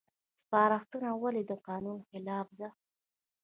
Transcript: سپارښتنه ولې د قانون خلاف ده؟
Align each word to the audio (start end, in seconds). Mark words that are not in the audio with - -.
سپارښتنه 0.41 1.09
ولې 1.23 1.43
د 1.45 1.51
قانون 1.67 1.99
خلاف 2.09 2.47
ده؟ 2.59 2.69